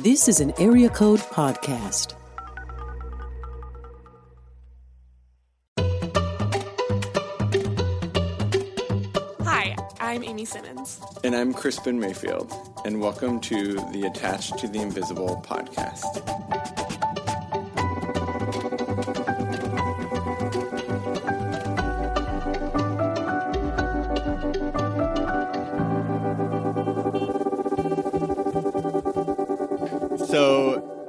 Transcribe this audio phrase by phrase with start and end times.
[0.00, 2.14] This is an Area Code Podcast.
[9.42, 11.00] Hi, I'm Amy Simmons.
[11.22, 12.52] And I'm Crispin Mayfield,
[12.84, 16.83] and welcome to the Attached to the Invisible podcast.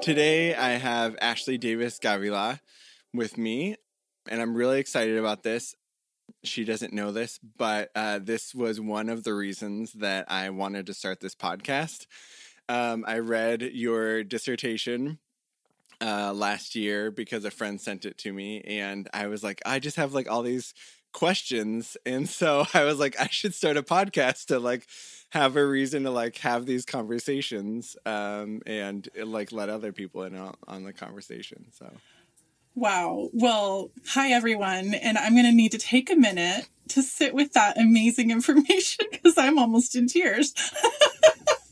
[0.05, 2.59] Today I have Ashley Davis Gavila
[3.11, 3.75] with me,
[4.29, 5.73] and I'm really excited about this.
[6.43, 10.85] She doesn't know this, but uh, this was one of the reasons that I wanted
[10.85, 12.05] to start this podcast.
[12.69, 15.17] Um, I read your dissertation
[15.99, 19.79] uh, last year because a friend sent it to me, and I was like, I
[19.79, 20.75] just have like all these
[21.13, 24.85] questions, and so I was like, I should start a podcast to like
[25.35, 30.33] have a reason to like have these conversations um, and like let other people in
[30.33, 31.65] on, on the conversation.
[31.77, 31.91] So.
[32.73, 33.29] Wow.
[33.33, 34.93] Well, hi everyone.
[34.93, 39.07] And I'm going to need to take a minute to sit with that amazing information
[39.11, 40.53] because I'm almost in tears.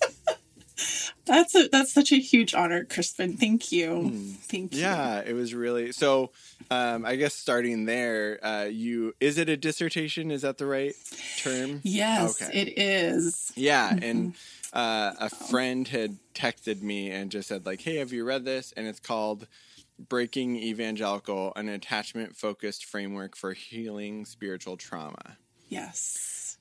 [1.26, 3.38] that's a that's such a huge honor, Crispin.
[3.38, 3.90] Thank you.
[3.90, 4.36] Mm.
[4.38, 4.82] Thank you.
[4.82, 6.32] Yeah, it was really so
[6.72, 10.32] um, I guess starting there, uh, you is it a dissertation?
[10.32, 10.94] Is that the right
[11.38, 11.82] term?
[11.84, 12.62] Yes, okay.
[12.62, 13.52] it is.
[13.56, 14.04] Yeah, mm-hmm.
[14.04, 14.34] and
[14.74, 18.74] uh, a friend had texted me and just said like, "Hey, have you read this?"
[18.76, 19.48] And it's called
[20.00, 25.38] Breaking Evangelical: An Attachment-Focused Framework for Healing Spiritual Trauma.
[25.70, 26.58] Yes.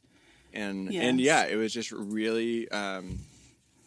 [0.52, 1.04] And yes.
[1.04, 3.20] and yeah, it was just really um,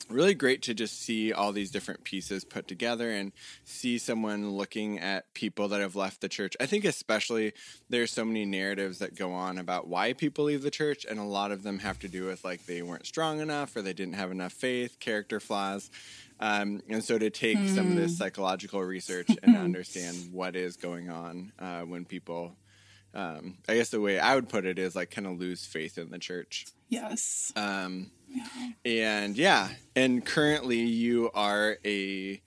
[0.10, 3.32] really great to just see all these different pieces put together and
[3.64, 6.56] see someone looking at people that have left the church.
[6.60, 7.54] I think especially
[7.90, 11.24] there's so many narratives that go on about why people leave the church and a
[11.24, 14.16] lot of them have to do with like they weren't strong enough or they didn't
[14.16, 15.90] have enough faith, character flaws.
[16.40, 17.74] Um, and so to take mm.
[17.74, 18.18] some of this hmm.
[18.18, 22.58] psychological research and understand what is going on uh, when people
[23.16, 25.98] um, I guess the way I would put it is like kind of lose faith
[25.98, 26.66] in the church.
[26.90, 27.54] Yes.
[27.56, 28.12] Um,
[28.84, 32.42] and yeah, and currently you are a,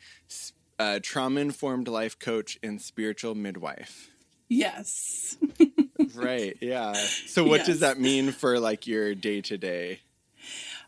[0.79, 4.11] a trauma informed life coach and spiritual midwife.
[4.49, 5.37] Yes.
[6.15, 6.57] right.
[6.61, 6.95] Yeah.
[7.27, 7.67] So what yes.
[7.67, 10.01] does that mean for like your day to day?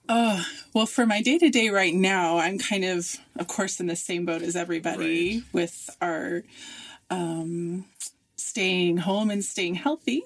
[0.08, 0.42] Uh,
[0.74, 3.94] well, for my day to day right now, I'm kind of, of course, in the
[3.94, 5.44] same boat as everybody right.
[5.52, 6.42] with our
[7.10, 7.84] um,
[8.36, 10.24] staying home and staying healthy.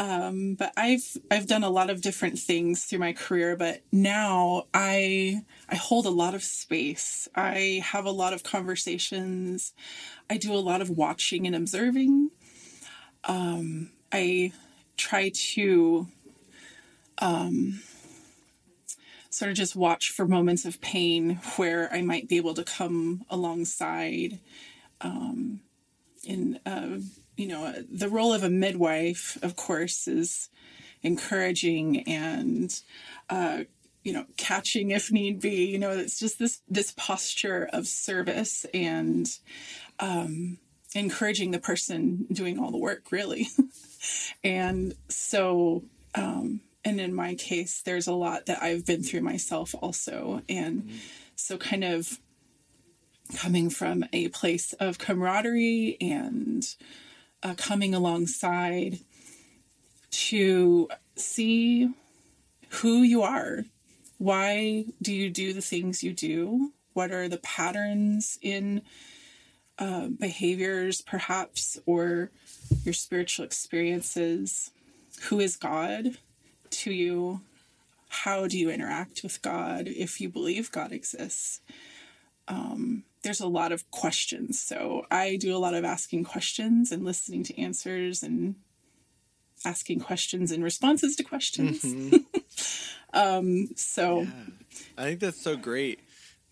[0.00, 4.64] Um, but I've I've done a lot of different things through my career, but now
[4.72, 7.28] I I hold a lot of space.
[7.34, 9.74] I have a lot of conversations.
[10.30, 12.30] I do a lot of watching and observing.
[13.24, 14.52] Um, I
[14.96, 16.08] try to
[17.18, 17.82] um,
[19.28, 23.26] sort of just watch for moments of pain where I might be able to come
[23.28, 24.40] alongside
[25.02, 25.60] um,
[26.24, 27.00] in uh,
[27.40, 30.50] you know, the role of a midwife, of course, is
[31.02, 32.78] encouraging and,
[33.30, 33.60] uh,
[34.04, 35.64] you know, catching if need be.
[35.64, 39.26] You know, it's just this this posture of service and
[40.00, 40.58] um,
[40.94, 43.48] encouraging the person doing all the work, really.
[44.44, 45.84] and so,
[46.14, 50.82] um, and in my case, there's a lot that I've been through myself also, and
[50.82, 50.96] mm-hmm.
[51.36, 52.18] so kind of
[53.34, 56.66] coming from a place of camaraderie and
[57.42, 59.00] uh, coming alongside
[60.10, 61.90] to see
[62.68, 63.64] who you are.
[64.18, 66.72] Why do you do the things you do?
[66.92, 68.82] What are the patterns in
[69.78, 72.30] uh, behaviors, perhaps, or
[72.84, 74.70] your spiritual experiences?
[75.22, 76.18] Who is God
[76.70, 77.40] to you?
[78.08, 81.60] How do you interact with God if you believe God exists?
[82.48, 84.60] Um, there's a lot of questions.
[84.60, 88.56] So I do a lot of asking questions and listening to answers and
[89.64, 91.82] asking questions and responses to questions.
[91.82, 92.16] Mm-hmm.
[93.18, 94.30] um, so yeah.
[94.96, 96.00] I think that's so great.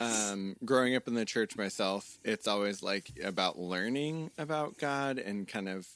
[0.01, 5.49] Um, growing up in the church myself, it's always like about learning about God and
[5.49, 5.88] kind of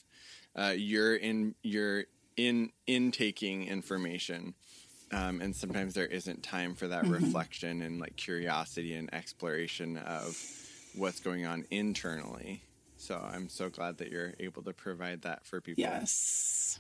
[0.57, 2.05] uh, you're in you're
[2.37, 4.55] in intaking information.
[5.13, 7.25] Um, and sometimes there isn't time for that mm-hmm.
[7.25, 10.39] reflection and like curiosity and exploration of
[10.95, 12.63] what's going on internally.
[12.97, 15.83] So I'm so glad that you're able to provide that for people.
[15.83, 16.79] Yes.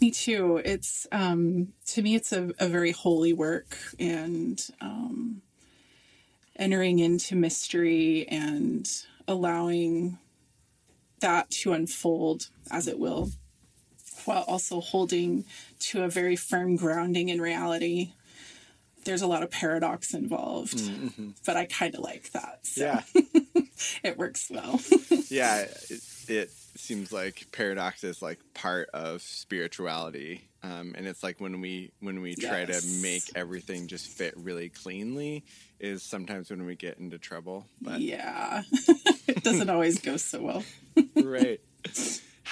[0.00, 0.60] Me too.
[0.64, 5.42] It's um to me it's a, a very holy work and um
[6.56, 8.86] entering into mystery and
[9.26, 10.18] allowing
[11.20, 13.30] that to unfold as it will
[14.26, 15.44] while also holding
[15.80, 18.12] to a very firm grounding in reality
[19.04, 21.30] there's a lot of paradox involved, Mm-hmm.
[21.44, 22.60] but I kind of like that.
[22.62, 23.02] So Yeah.
[24.04, 24.80] it works well.
[25.28, 25.62] yeah.
[25.90, 30.42] It, it seems like paradox is like part of spirituality.
[30.62, 34.68] Um, and it's like when we when we try to make everything just fit really
[34.68, 35.42] cleanly
[35.80, 37.66] is sometimes when we get into trouble.
[37.80, 38.62] But yeah.
[39.26, 40.64] it doesn't always go so well.
[41.16, 41.60] right.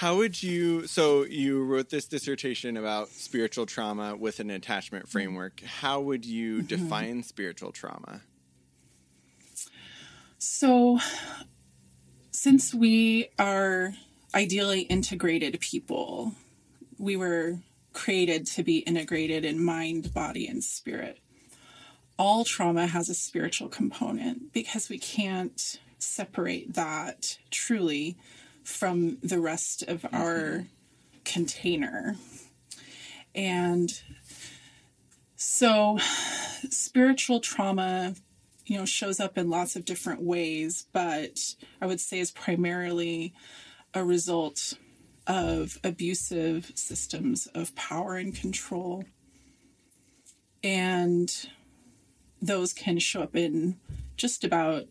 [0.01, 0.87] How would you?
[0.87, 5.11] So you wrote this dissertation about spiritual trauma with an attachment mm-hmm.
[5.11, 5.61] framework.
[5.61, 6.65] How would you mm-hmm.
[6.65, 8.21] define spiritual trauma?
[10.39, 10.97] So,
[12.31, 13.93] since we are
[14.33, 16.33] ideally integrated people,
[16.97, 17.59] we were
[17.93, 21.19] created to be integrated in mind, body, and spirit.
[22.17, 28.17] All trauma has a spiritual component because we can't separate that truly
[28.63, 30.15] from the rest of mm-hmm.
[30.15, 30.65] our
[31.25, 32.15] container.
[33.33, 34.01] And
[35.35, 35.97] so,
[36.69, 38.15] spiritual trauma
[38.65, 43.33] you know shows up in lots of different ways but i would say is primarily
[43.93, 44.75] a result
[45.27, 49.03] of abusive systems of power and control
[50.63, 51.49] and
[52.41, 53.77] those can show up in
[54.15, 54.85] just about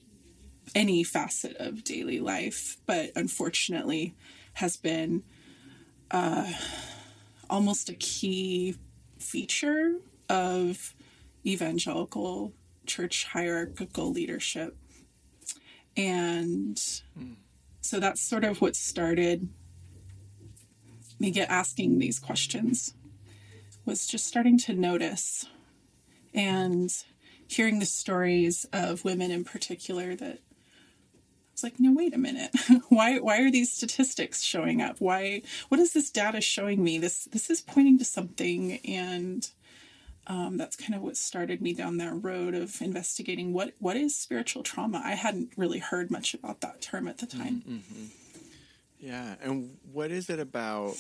[0.75, 4.15] any facet of daily life but unfortunately
[4.55, 5.23] has been
[6.11, 6.53] uh,
[7.49, 8.77] almost a key
[9.19, 9.97] feature
[10.29, 10.95] of
[11.47, 12.53] evangelical
[12.87, 14.77] church hierarchical leadership.
[15.97, 16.79] And
[17.81, 19.49] so that's sort of what started
[21.19, 22.95] me get asking these questions
[23.85, 25.47] was just starting to notice
[26.33, 26.91] and
[27.47, 30.39] hearing the stories of women in particular that
[31.63, 32.51] I was like, no, wait a minute.
[32.89, 34.97] why why are these statistics showing up?
[34.99, 36.99] Why what is this data showing me?
[36.99, 39.49] This this is pointing to something and
[40.27, 44.17] um, that's kind of what started me down that road of investigating what what is
[44.17, 45.03] spiritual trauma.
[45.05, 47.63] I hadn't really heard much about that term at the time.
[48.99, 50.97] Yeah, and what is it about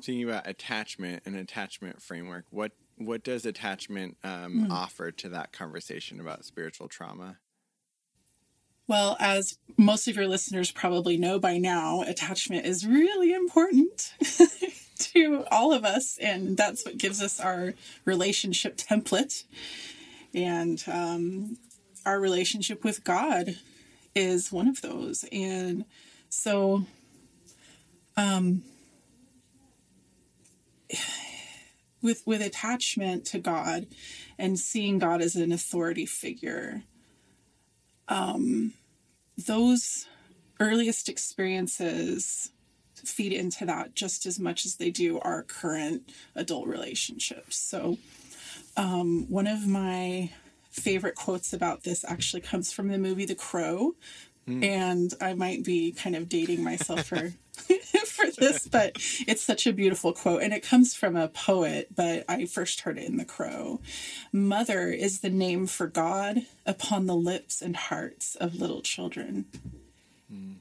[0.00, 2.44] thinking about attachment and attachment framework?
[2.50, 7.38] What what does attachment um, offer to that conversation about spiritual trauma?
[8.92, 14.12] Well, as most of your listeners probably know by now, attachment is really important
[14.98, 17.72] to all of us, and that's what gives us our
[18.04, 19.44] relationship template.
[20.34, 21.56] And um,
[22.04, 23.56] our relationship with God
[24.14, 25.24] is one of those.
[25.32, 25.86] And
[26.28, 26.84] so,
[28.18, 28.62] um,
[32.02, 33.86] with with attachment to God
[34.38, 36.82] and seeing God as an authority figure,
[39.44, 40.06] those
[40.60, 42.52] earliest experiences
[42.94, 47.56] feed into that just as much as they do our current adult relationships.
[47.56, 47.98] So,
[48.76, 50.30] um, one of my
[50.70, 53.94] favorite quotes about this actually comes from the movie The Crow.
[54.48, 54.64] Mm.
[54.64, 57.32] And I might be kind of dating myself for
[58.06, 58.92] for this, but
[59.26, 61.88] it's such a beautiful quote, and it comes from a poet.
[61.94, 63.80] But I first heard it in The Crow.
[64.32, 69.46] Mother is the name for God upon the lips and hearts of little children,
[70.32, 70.54] mm.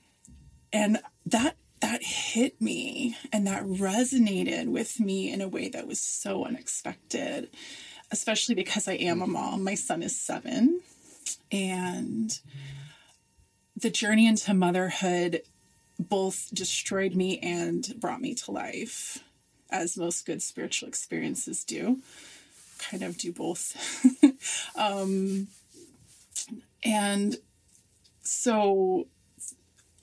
[0.72, 6.00] and that that hit me, and that resonated with me in a way that was
[6.00, 7.50] so unexpected,
[8.12, 9.32] especially because I am a mm.
[9.32, 9.64] mom.
[9.64, 10.82] My son is seven,
[11.52, 12.40] and
[13.82, 15.42] the journey into motherhood
[16.00, 19.24] both destroyed me and brought me to life,
[19.70, 22.00] as most good spiritual experiences do.
[22.80, 23.76] Kind of do both.
[24.76, 25.48] um,
[26.84, 27.38] and
[28.24, 29.08] so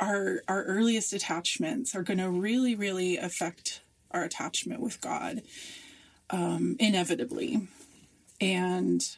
[0.00, 3.82] our our earliest attachments are going to really, really affect
[4.12, 5.42] our attachment with God
[6.30, 7.66] um, inevitably,
[8.40, 9.16] and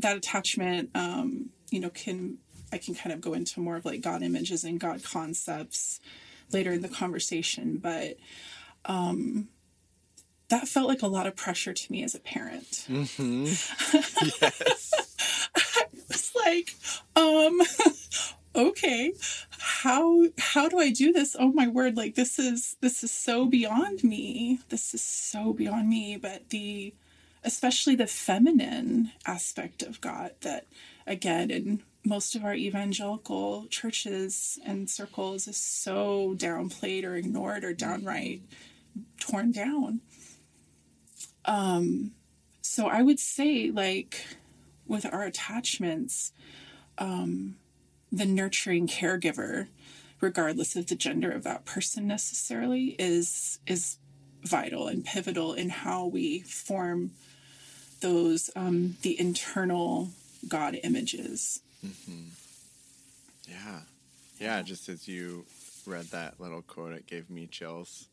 [0.00, 2.38] that attachment, um, you know, can
[2.74, 6.00] I can kind of go into more of like God images and God concepts
[6.50, 8.16] later in the conversation, but
[8.84, 9.46] um,
[10.48, 12.86] that felt like a lot of pressure to me as a parent.
[14.40, 14.92] Yes.
[16.10, 16.74] It's like,
[17.14, 17.60] um,
[18.56, 19.12] okay,
[19.58, 21.36] how how do I do this?
[21.38, 21.96] Oh my word!
[21.96, 24.58] Like this is this is so beyond me.
[24.68, 26.16] This is so beyond me.
[26.16, 26.92] But the
[27.44, 30.66] especially the feminine aspect of God that
[31.06, 37.72] again in most of our evangelical churches and circles is so downplayed or ignored or
[37.72, 38.42] downright
[39.18, 40.00] torn down.
[41.46, 42.12] Um,
[42.60, 44.24] so I would say like
[44.86, 46.32] with our attachments,
[46.98, 47.56] um,
[48.12, 49.68] the nurturing caregiver,
[50.20, 53.96] regardless of the gender of that person necessarily, is is
[54.42, 57.12] vital and pivotal in how we form
[58.00, 60.10] those um, the internal
[60.46, 61.60] God images.
[61.84, 62.22] Mm-hmm.
[63.48, 63.80] Yeah.
[64.40, 65.44] Yeah, just as you
[65.86, 68.08] read that little quote, it gave me chills.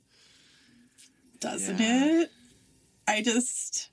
[1.39, 2.05] Doesn't Yeah.
[2.21, 2.31] it?
[3.07, 3.89] I just,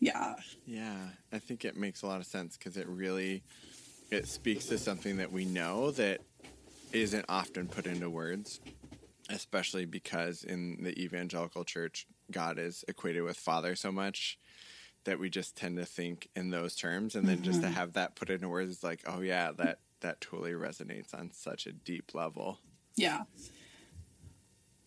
[0.00, 0.34] yeah,
[0.66, 0.96] Yeah,
[1.32, 3.42] I think it makes a lot of sense because it really
[4.10, 6.20] it speaks to something that we know that
[6.92, 8.60] isn't often put into words,
[9.30, 14.38] especially because in the evangelical church, God is equated with Father so much
[15.04, 17.76] that we just tend to think in those terms, and then just to mm-hmm.
[17.76, 21.66] have that put into words is like, oh yeah, that that totally resonates on such
[21.66, 22.58] a deep level.
[22.96, 23.22] yeah.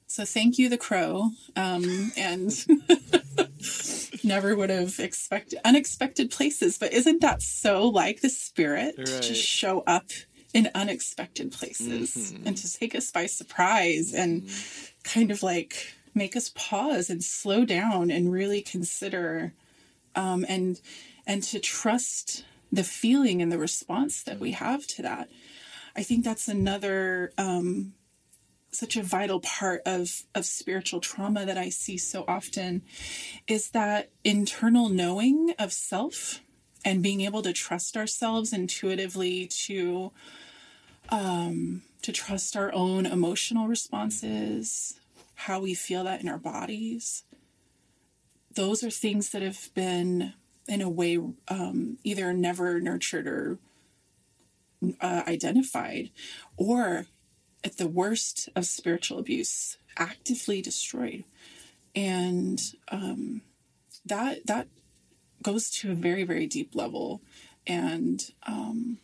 [0.07, 2.53] So thank you, the crow, um, and
[4.23, 6.77] never would have expected unexpected places.
[6.77, 9.21] But isn't that so like the spirit to Right.
[9.21, 10.05] just show up
[10.53, 12.47] in unexpected places mm-hmm.
[12.47, 14.85] and to take us by surprise and mm-hmm.
[15.03, 19.53] kind of like make us pause and slow down and really consider
[20.15, 20.79] um, and
[21.27, 25.29] and to trust the feeling and the response that we have to that.
[25.95, 27.93] I think that's another um,
[28.71, 32.83] such a vital part of of spiritual trauma that I see so often
[33.47, 36.41] is that internal knowing of self
[36.83, 40.11] and being able to trust ourselves intuitively to
[41.09, 44.99] um, to trust our own emotional responses,
[45.35, 47.23] how we feel that in our bodies.
[48.55, 50.33] Those are things that have been,
[50.67, 53.59] in a way, um, either never nurtured or
[55.01, 56.11] uh, identified,
[56.57, 57.05] or
[57.63, 61.23] at the worst of spiritual abuse, actively destroyed.
[61.95, 63.41] And um,
[64.05, 64.67] that that
[65.41, 67.21] goes to a very very deep level,
[67.65, 68.99] and um,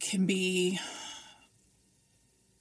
[0.00, 0.78] can be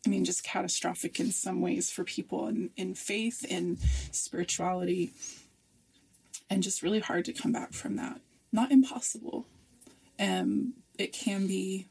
[0.06, 3.78] I mean, just catastrophic in some ways for people in, in faith, in
[4.12, 5.14] spirituality,
[6.50, 8.22] and just really hard to come back from that.
[8.52, 9.48] Not impossible.
[10.20, 11.88] Um, it can be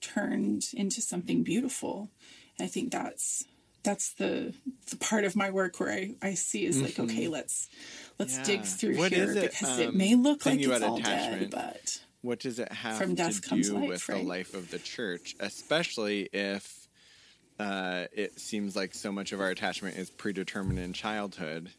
[0.00, 2.10] turned into something beautiful.
[2.58, 3.44] And I think that's
[3.82, 4.54] that's the
[4.90, 7.68] the part of my work where I, I see is like, okay, let's
[8.18, 11.42] let's dig through What here it, because it um, may look like it's all dead,
[11.42, 11.50] attachment?
[11.50, 14.22] but What does it have From death to comes do life, with right?
[14.22, 16.88] the life of the church, especially if
[17.58, 21.70] uh, it seems like so much of our attachment is predetermined in childhood?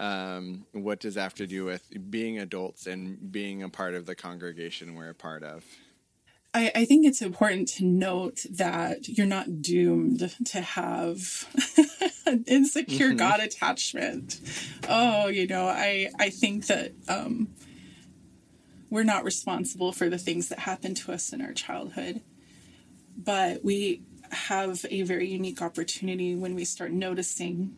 [0.00, 4.06] Um, what does that have to do with being adults and being a part of
[4.06, 5.62] the congregation we're a part of?
[6.54, 11.46] I, I think it's important to note that you're not doomed to have
[12.26, 14.40] an insecure God attachment.
[14.88, 17.48] Oh, you know, I, I think that um,
[18.88, 22.22] we're not responsible for the things that happen to us in our childhood,
[23.18, 24.00] but we
[24.32, 27.76] have a very unique opportunity when we start noticing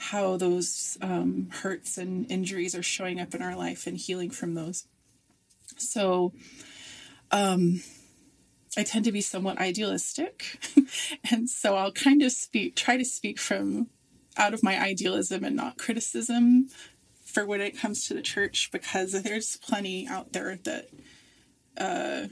[0.00, 4.54] how those um, hurts and injuries are showing up in our life and healing from
[4.54, 4.86] those.
[5.76, 6.32] So,
[8.76, 10.58] I tend to be somewhat idealistic.
[11.30, 13.88] and so I'll kind of speak, try to speak from
[14.36, 16.68] out of my idealism and not criticism
[17.24, 20.88] for when it comes to the church because there's plenty out there that
[21.78, 22.28] uh,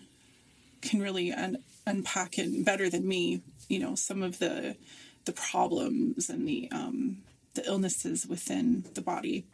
[0.81, 4.77] can really un- unpack it better than me, you know, some of the
[5.25, 7.19] the problems and the um,
[7.59, 9.45] the illnesses within the body.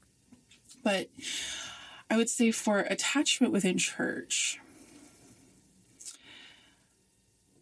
[0.82, 1.08] But
[2.10, 4.60] I would say for attachment within church,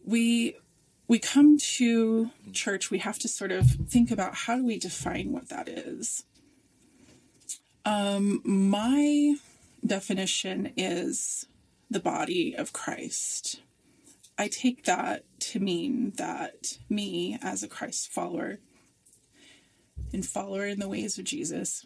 [0.05, 0.57] we
[1.07, 5.31] we come to church we have to sort of think about how do we define
[5.31, 6.25] what that is
[7.85, 9.35] um my
[9.85, 11.45] definition is
[11.89, 13.61] the body of christ
[14.37, 18.59] i take that to mean that me as a christ follower
[20.13, 21.85] and follower in the ways of jesus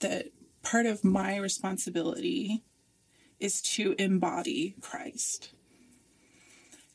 [0.00, 0.26] that
[0.62, 2.62] part of my responsibility
[3.40, 5.50] is to embody christ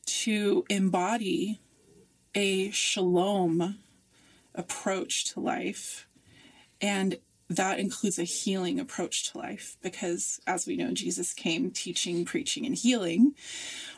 [0.06, 1.60] to embody
[2.34, 3.78] a shalom
[4.56, 6.08] approach to life.
[6.82, 7.18] And
[7.50, 12.66] that includes a healing approach to life because, as we know, Jesus came teaching, preaching,
[12.66, 13.34] and healing.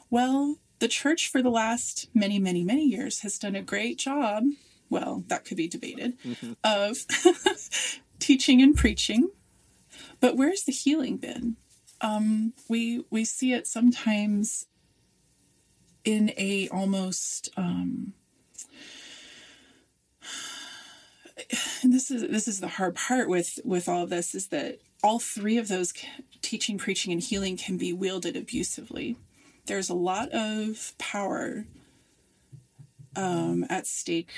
[0.09, 4.43] Well, the church for the last many, many, many years has done a great job.
[4.91, 6.17] Well, that could be debated
[6.63, 6.97] of
[8.19, 9.31] teaching and preaching.
[10.19, 11.55] But where's the healing been?
[12.01, 14.67] Um, we we see it sometimes
[16.03, 18.13] in a almost um
[21.83, 24.79] and this is this is the hard part with with all of this is that
[25.03, 25.93] all three of those
[26.41, 29.15] teaching preaching and healing can be wielded abusively
[29.67, 31.65] there's a lot of power
[33.15, 34.31] um, at stake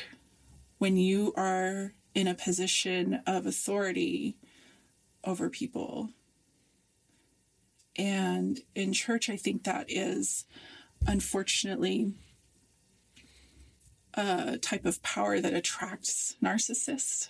[0.77, 4.37] when you are in a position of authority
[5.23, 6.09] over people.
[7.95, 10.45] And in church, I think that is
[11.07, 12.13] unfortunately
[14.13, 17.29] a type of power that attracts narcissists.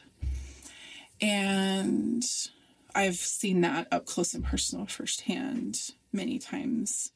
[1.21, 2.23] And
[2.95, 7.11] I've seen that up close and personal firsthand many times.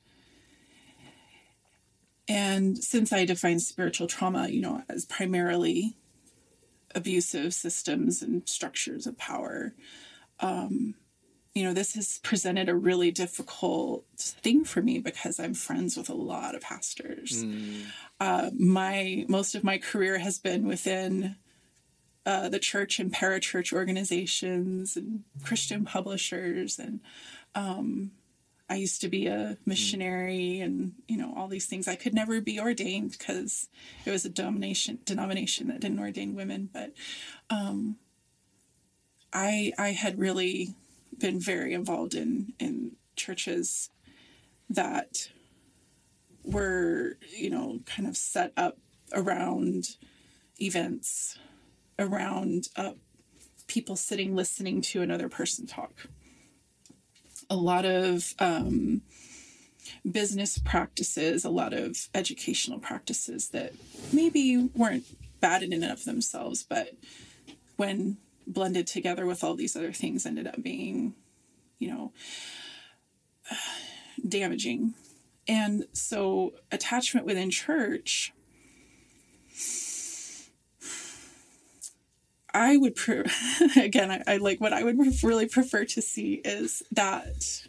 [2.28, 5.96] And since I define spiritual trauma, you know, as primarily
[6.96, 9.74] abusive systems and structures of power,
[10.40, 10.96] um,
[11.58, 16.08] you know, this has presented a really difficult thing for me because I'm friends with
[16.08, 17.44] a lot of pastors.
[17.44, 17.86] Mm.
[18.20, 21.36] Uh, my most of my career has been within
[22.28, 27.00] uh, the church and parachurch organizations and Christian publishers, and
[27.56, 28.12] um,
[28.70, 31.88] I used to be a missionary, and you know all these things.
[31.88, 33.70] I could never be ordained because
[34.06, 36.94] it was a denomination denomination that didn't ordain women, but
[37.50, 37.98] um,
[39.32, 40.76] I I had really
[41.18, 43.90] been very involved in in churches
[44.70, 45.30] that
[46.44, 48.78] were you know kind of set up
[49.14, 49.96] around
[50.62, 51.38] events
[52.00, 52.92] around uh,
[53.68, 56.08] people sitting listening to another person talk
[57.50, 59.02] a lot of um,
[60.10, 63.74] business practices a lot of educational practices that
[64.12, 65.06] maybe weren't
[65.40, 66.94] bad in and of themselves but
[67.78, 71.14] when blended together with all these other things ended up being,
[71.78, 72.12] you know,
[74.28, 74.94] damaging.
[75.48, 78.34] And so attachment within church
[82.58, 83.24] I would pre-
[83.78, 87.68] again I, I, like what I would really prefer to see is that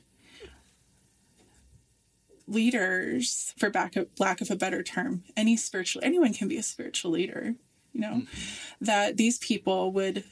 [2.47, 6.63] leaders for back of, lack of a better term any spiritual anyone can be a
[6.63, 7.55] spiritual leader
[7.93, 8.85] you know mm-hmm.
[8.85, 10.25] that these people would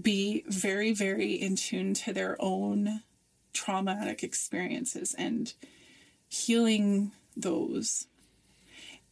[0.00, 3.02] be very, very in tune to their own
[3.52, 5.54] traumatic experiences and
[6.28, 8.06] healing those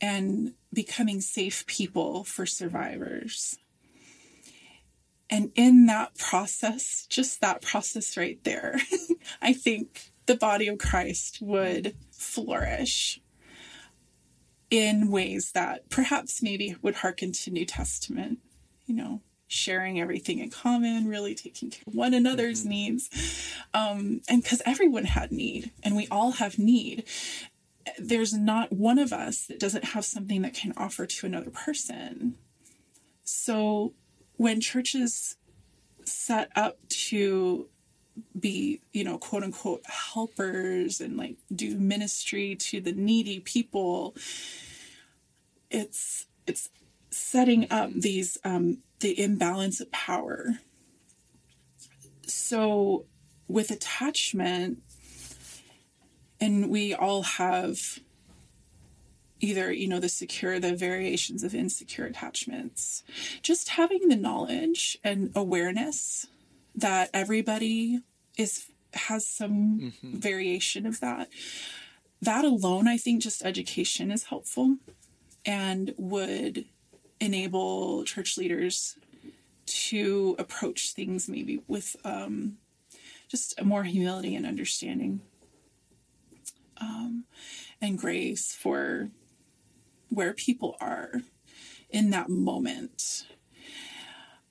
[0.00, 3.58] and becoming safe people for survivors.
[5.34, 8.78] And in that process, just that process right there,
[9.42, 13.20] I think the body of Christ would flourish
[14.70, 18.38] in ways that perhaps maybe would hearken to New Testament,
[18.86, 22.68] you know, sharing everything in common, really taking care of one another's mm-hmm.
[22.68, 23.10] needs.
[23.74, 27.02] Um, and because everyone had need and we all have need,
[27.98, 32.36] there's not one of us that doesn't have something that can offer to another person.
[33.24, 33.94] So
[34.36, 35.36] when churches
[36.04, 37.68] set up to
[38.38, 44.14] be, you know, quote unquote helpers and like do ministry to the needy people,
[45.70, 46.68] it's it's
[47.10, 50.58] setting up these um, the imbalance of power.
[52.26, 53.04] So,
[53.48, 54.78] with attachment,
[56.40, 58.00] and we all have
[59.44, 63.02] either you know the secure the variations of insecure attachments
[63.42, 66.26] just having the knowledge and awareness
[66.74, 68.00] that everybody
[68.38, 70.18] is has some mm-hmm.
[70.18, 71.28] variation of that
[72.22, 74.76] that alone i think just education is helpful
[75.44, 76.64] and would
[77.20, 78.96] enable church leaders
[79.66, 82.56] to approach things maybe with um,
[83.28, 85.20] just more humility and understanding
[86.80, 87.24] um,
[87.80, 89.10] and grace for
[90.14, 91.12] where people are
[91.90, 93.26] in that moment.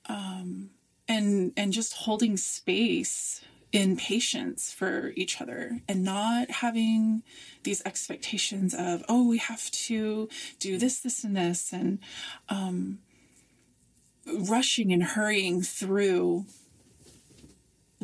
[0.06, 0.70] Um,
[1.08, 7.22] and and just holding space in patience for each other and not having
[7.64, 10.28] these expectations of oh we have to
[10.60, 11.98] do this this and this and
[12.48, 12.98] um,
[14.26, 16.46] rushing and hurrying through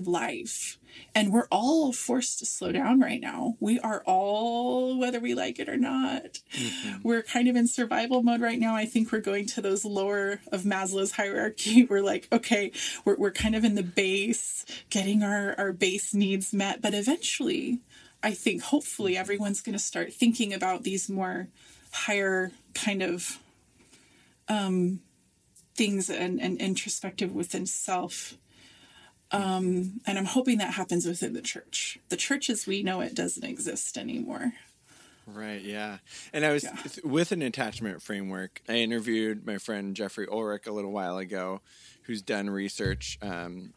[0.06, 0.78] life
[1.14, 3.56] and we're all forced to slow down right now.
[3.60, 6.98] We are all, whether we like it or not, mm-hmm.
[7.02, 8.74] we're kind of in survival mode right now.
[8.74, 11.84] I think we're going to those lower of Maslow's hierarchy.
[11.90, 12.72] We're like, okay,
[13.04, 16.80] we're, we're kind of in the base, getting our, our base needs met.
[16.80, 17.80] But eventually,
[18.22, 21.48] I think hopefully everyone's going to start thinking about these more
[21.92, 23.38] higher kind of
[24.48, 25.00] um,
[25.74, 28.36] things and, and introspective within self
[29.32, 31.98] um, and I'm hoping that happens within the church.
[32.08, 34.54] The church as we know it doesn't exist anymore.
[35.26, 35.98] Right, yeah.
[36.32, 36.76] And I was yeah.
[37.04, 38.62] with an attachment framework.
[38.68, 41.60] I interviewed my friend Jeffrey Ulrich a little while ago,
[42.02, 43.72] who's done research, um,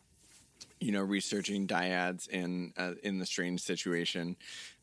[0.80, 4.36] you know, researching dyads in uh, in the strange situation,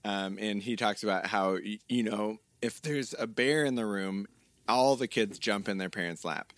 [0.04, 4.26] um, and he talks about how you know if there's a bear in the room,
[4.68, 6.52] all the kids jump in their parents' lap,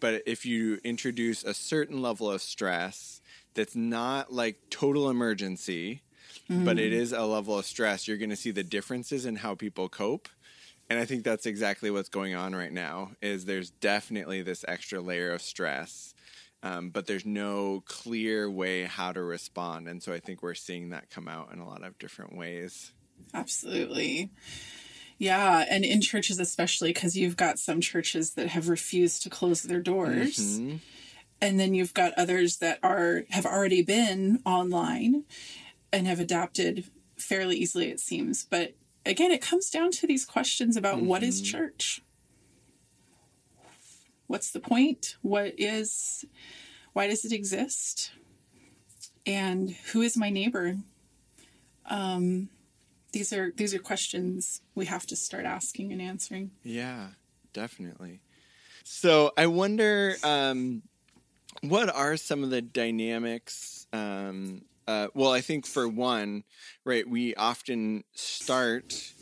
[0.00, 3.13] but if you introduce a certain level of stress
[3.54, 6.02] that's not like total emergency,
[6.48, 9.54] but it is a level of stress, you're going to see the differences in how
[9.54, 10.28] people cope.
[10.90, 13.12] And I think that's exactly what's going on right now.
[13.22, 16.14] Is there's definitely this extra layer of stress,
[16.62, 19.88] um, but there's no clear way how to respond.
[19.88, 22.92] And so I think we're seeing that come out in a lot of different ways.
[23.32, 24.30] Absolutely.
[25.16, 29.62] Yeah, and in churches especially because you've got some churches that have refused to close
[29.62, 30.60] their doors.
[30.60, 30.80] Mhm.
[31.44, 35.24] And then you've got others that are have already been online
[35.92, 36.86] and have adapted
[37.18, 38.46] fairly easily it seems.
[38.46, 38.72] But
[39.04, 42.00] again, it comes down to these questions about what is church?
[44.26, 45.16] What's the point?
[45.20, 46.24] What is
[46.94, 48.12] why does it exist?
[49.26, 50.78] And who is my neighbor?
[51.90, 52.48] Um
[53.12, 56.52] these are these are questions we have to start asking and answering.
[56.62, 57.08] Yeah,
[57.52, 58.20] definitely.
[58.82, 60.82] So I wonder, um,
[61.62, 63.86] what are some of the dynamics?
[63.92, 66.44] Um, uh, well, I think for one,
[66.84, 69.12] right, we often start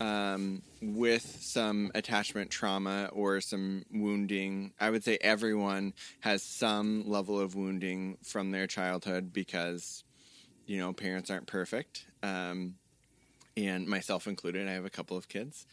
[0.00, 4.72] um, with some attachment trauma or some wounding.
[4.80, 10.02] I would say everyone has some level of wounding from their childhood because,
[10.66, 12.06] you know, parents aren't perfect.
[12.22, 12.76] Um,
[13.56, 15.66] and myself included, I have a couple of kids.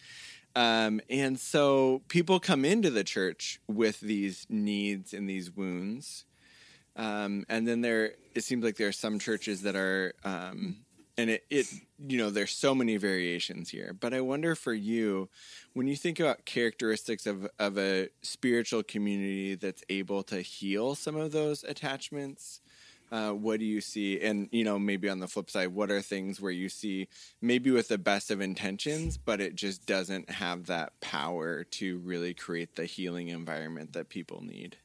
[0.59, 6.25] Um, and so people come into the church with these needs and these wounds.
[6.97, 10.79] Um, and then there, it seems like there are some churches that are, um,
[11.17, 11.65] and it, it,
[12.05, 13.95] you know, there's so many variations here.
[13.97, 15.29] But I wonder for you,
[15.71, 21.15] when you think about characteristics of, of a spiritual community that's able to heal some
[21.15, 22.59] of those attachments,
[23.11, 24.19] uh, what do you see?
[24.21, 27.07] And, you know, maybe on the flip side, what are things where you see
[27.41, 32.33] maybe with the best of intentions, but it just doesn't have that power to really
[32.33, 34.77] create the healing environment that people need?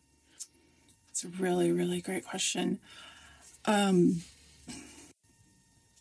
[1.10, 2.80] It's a really, really great question.
[3.66, 4.22] Um,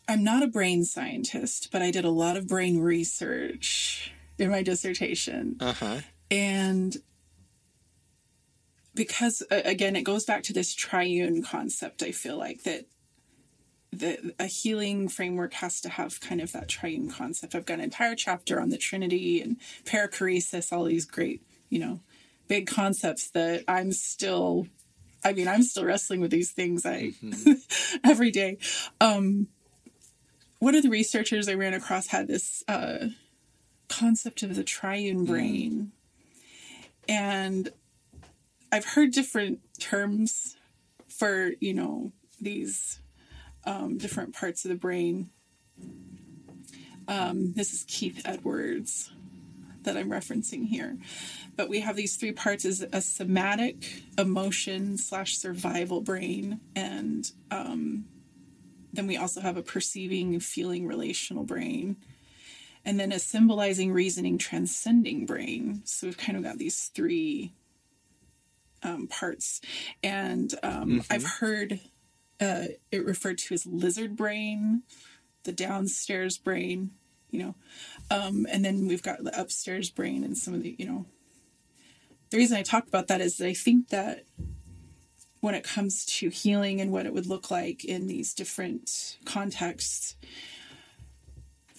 [0.08, 4.62] I'm not a brain scientist, but I did a lot of brain research in my
[4.62, 5.56] dissertation.
[5.60, 6.00] Uh huh.
[6.30, 6.96] And
[8.94, 12.86] because, uh, again, it goes back to this triune concept, I feel like that.
[13.92, 17.54] The, a healing framework has to have kind of that triune concept.
[17.54, 22.00] I've got an entire chapter on the Trinity and perichoresis, all these great, you know,
[22.48, 24.66] big concepts that I'm still
[25.24, 27.12] I mean, I'm still wrestling with these things I
[28.04, 28.58] every day.
[29.00, 29.48] Um,
[30.58, 33.06] one of the researchers I ran across had this uh,
[33.88, 35.92] concept of the triune brain,
[37.08, 37.70] and
[38.74, 40.56] I've heard different terms
[41.06, 42.10] for you know
[42.40, 42.98] these
[43.64, 45.30] um, different parts of the brain.
[47.06, 49.12] Um, this is Keith Edwards
[49.84, 50.98] that I'm referencing here.
[51.54, 58.06] But we have these three parts as a somatic, emotion slash survival brain, and um,
[58.92, 61.94] then we also have a perceiving, feeling, relational brain,
[62.84, 65.82] and then a symbolizing, reasoning, transcending brain.
[65.84, 67.52] So we've kind of got these three
[68.84, 69.60] um, parts,
[70.02, 71.80] and um, I've heard
[72.40, 74.82] uh, it referred to as lizard brain,
[75.44, 76.90] the downstairs brain,
[77.30, 77.54] you know,
[78.10, 81.06] um, and then we've got the upstairs brain and some of the, you know,
[82.30, 84.24] the reason I talk about that is that I think that
[85.40, 90.16] when it comes to healing and what it would look like in these different contexts,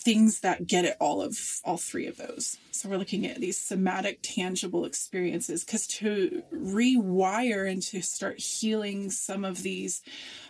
[0.06, 2.58] things that get at all of all three of those.
[2.70, 9.10] So we're looking at these somatic, tangible experiences because to rewire and to start healing
[9.10, 10.04] some of these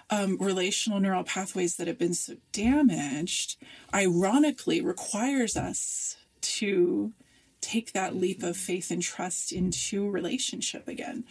[0.09, 3.55] um, relational neural pathways that have been so damaged,
[3.93, 7.13] ironically, requires us to
[7.61, 11.23] take that leap of faith and trust into relationship again.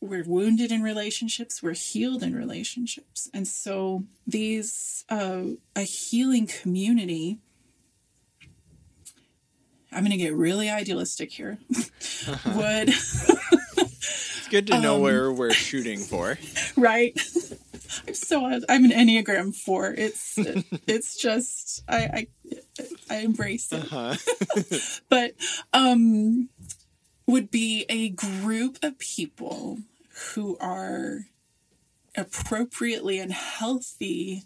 [0.00, 3.28] We're wounded in relationships, we're healed in relationships.
[3.34, 5.42] And so, these, uh,
[5.74, 7.38] a healing community,
[9.90, 11.58] I'm going to get really idealistic here,
[12.54, 12.92] would,
[14.48, 16.38] It's good to know where we're shooting for.
[16.76, 17.18] right?
[18.06, 19.92] I'm so I'm an Enneagram four.
[19.92, 20.38] It's
[20.86, 22.26] it's just I I,
[23.10, 23.82] I embrace it.
[23.82, 24.16] Huh?
[25.10, 25.34] but
[25.74, 26.48] um
[27.28, 29.76] would be a group of people
[30.32, 31.26] who are
[32.16, 34.44] appropriately and healthy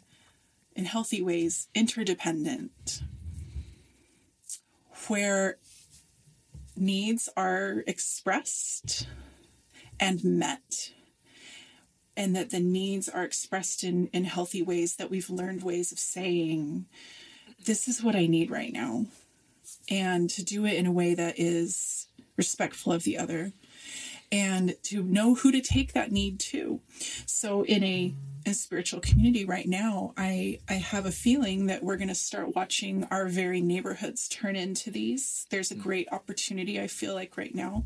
[0.75, 3.03] in healthy ways interdependent
[5.07, 5.59] where
[6.77, 9.07] needs are expressed
[10.01, 10.92] and met
[12.16, 15.99] and that the needs are expressed in in healthy ways that we've learned ways of
[16.01, 16.85] saying
[17.64, 19.07] this is what i need right now
[19.88, 23.53] and to do it in a way that is respectful of the other
[24.31, 26.81] and to know who to take that need to.
[27.27, 28.14] So in a,
[28.47, 32.57] a spiritual community right now, I I have a feeling that we're going to start
[32.57, 35.47] watching our very neighborhoods turn into these.
[35.51, 37.85] There's a great opportunity I feel like right now,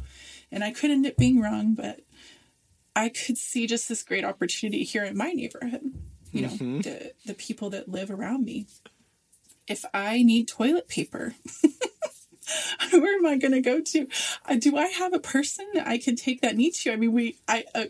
[0.53, 2.01] and I could end up being wrong, but
[2.95, 5.93] I could see just this great opportunity here in my neighborhood.
[6.33, 6.81] You know, Mm-hmm.
[6.83, 8.67] the the people that live around me.
[9.69, 11.35] If I need toilet paper,
[12.91, 14.09] where am I going to go to?
[14.47, 16.93] Uh, do I have a person I can take that need to?
[16.93, 17.85] I mean, we, I, uh,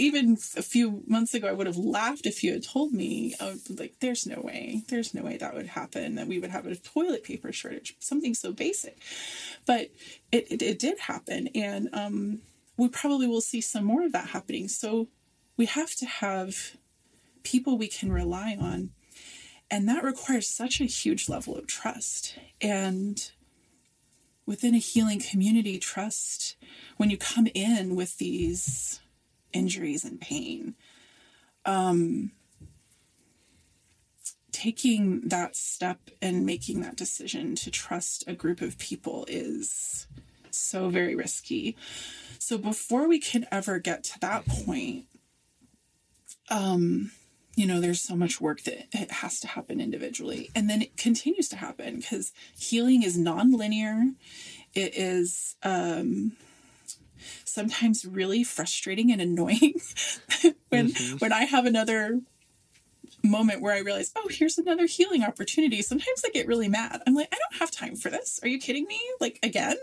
[0.00, 3.54] even a few months ago, I would have laughed if you had told me, oh,
[3.68, 6.74] like, there's no way, there's no way that would happen, that we would have a
[6.76, 8.98] toilet paper shortage, something so basic.
[9.66, 9.90] But
[10.32, 11.48] it, it, it did happen.
[11.54, 12.38] And um,
[12.76, 14.68] we probably will see some more of that happening.
[14.68, 15.08] So
[15.56, 16.76] we have to have
[17.42, 18.90] people we can rely on.
[19.70, 22.36] And that requires such a huge level of trust.
[22.60, 23.30] And
[24.50, 26.56] within a healing community, trust
[26.96, 28.98] when you come in with these
[29.52, 30.74] injuries and pain.
[31.64, 32.32] Um,
[34.50, 40.08] taking that step and making that decision to trust a group of people is
[40.50, 41.76] so very risky.
[42.40, 45.04] So before we can ever get to that point,
[46.50, 47.12] um,
[47.56, 50.50] you know, there's so much work that it has to happen individually.
[50.54, 54.12] And then it continues to happen because healing is non-linear.
[54.74, 56.32] It is um,
[57.44, 59.74] sometimes really frustrating and annoying
[60.68, 62.20] when when I have another
[63.22, 65.82] moment where I realize, oh, here's another healing opportunity.
[65.82, 67.02] Sometimes I get really mad.
[67.06, 68.40] I'm like, I don't have time for this.
[68.42, 69.00] Are you kidding me?
[69.20, 69.76] Like again?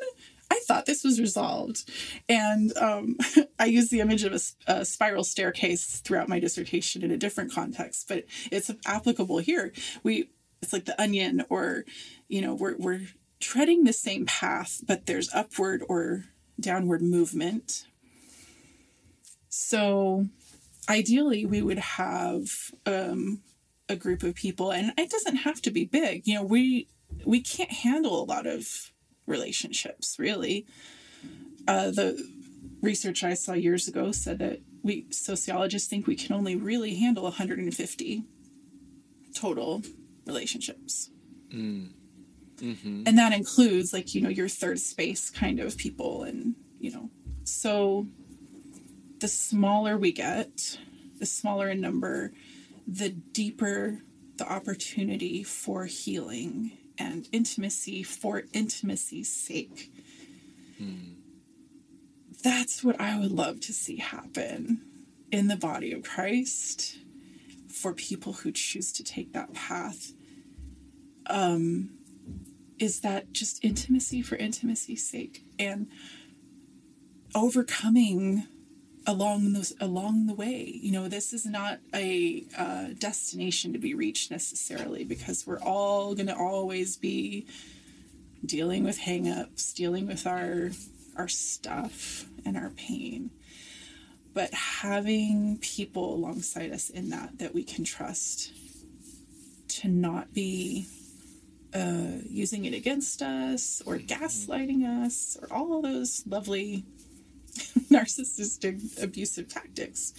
[0.49, 1.89] I thought this was resolved.
[2.29, 3.17] And um,
[3.59, 8.07] I use the image of a spiral staircase throughout my dissertation in a different context,
[8.07, 9.73] but it's applicable here.
[10.03, 10.29] We,
[10.61, 11.85] it's like the onion, or,
[12.27, 13.07] you know, we're, we're
[13.39, 16.25] treading the same path, but there's upward or
[16.59, 17.85] downward movement.
[19.49, 20.27] So
[20.89, 23.41] ideally, we would have um,
[23.89, 26.27] a group of people, and it doesn't have to be big.
[26.27, 26.87] You know, we
[27.25, 28.91] we can't handle a lot of
[29.27, 30.65] relationships really.
[31.67, 32.27] Uh, the
[32.81, 37.23] research I saw years ago said that we sociologists think we can only really handle
[37.23, 38.23] 150
[39.35, 39.81] total
[40.25, 41.09] relationships.
[43.07, 47.09] And that includes like, you know, your third space kind of people and, you know,
[47.43, 48.07] so
[49.19, 50.77] the smaller we get,
[51.19, 52.31] the smaller in number,
[52.87, 53.99] the deeper
[54.37, 59.91] the opportunity for healing and intimacy for intimacy's sake.
[62.43, 64.81] That's what I would love to see happen
[65.31, 66.97] in the body of Christ
[67.67, 70.13] for people who choose to take that path.
[71.29, 71.89] Um,
[72.79, 75.87] is that just intimacy for intimacy's sake and
[77.35, 78.47] overcoming
[79.07, 80.79] along those along the way.
[80.81, 86.13] You know this is not a uh, destination to be reached necessarily because we're all
[86.13, 87.47] going to always be
[88.45, 90.71] dealing with hangups dealing with our
[91.15, 93.31] our stuff and our pain.
[94.33, 98.51] But having people alongside us in that that we can trust
[99.69, 100.87] to not be
[101.73, 106.85] uh, using it against us or gaslighting us or all those lovely
[107.91, 110.13] narcissistic abusive tactics.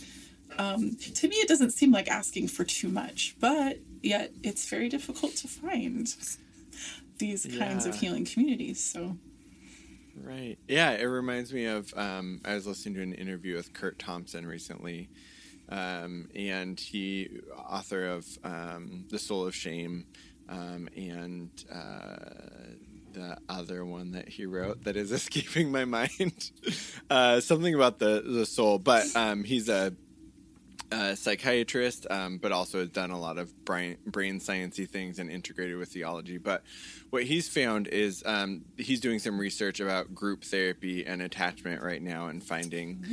[0.58, 4.88] Um, to me, it doesn't seem like asking for too much, but yet it's very
[4.88, 6.12] difficult to find
[7.18, 8.82] these kinds of healing communities.
[8.82, 9.16] So,
[10.22, 10.58] Right.
[10.66, 14.46] Yeah, it reminds me of um, I was listening to an interview with Curt Thompson
[14.46, 15.08] recently,
[15.68, 20.06] um, and he author of um, The Soul of Shame,
[20.48, 22.74] um, and uh,
[23.18, 26.50] the other one that he wrote that is escaping my mind,
[27.10, 28.78] uh, something about the the soul.
[28.78, 29.94] But um, he's a
[30.90, 35.30] a psychiatrist, um, but also has done a lot of brain brain sciencey things and
[35.30, 36.38] integrated with theology.
[36.38, 36.62] But
[37.10, 42.02] what he's found is um, he's doing some research about group therapy and attachment right
[42.02, 43.04] now, and finding